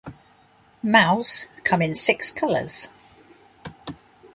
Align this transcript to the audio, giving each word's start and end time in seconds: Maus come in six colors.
Maus 0.83 1.45
come 1.63 1.83
in 1.83 1.93
six 1.93 2.31
colors. 2.31 2.87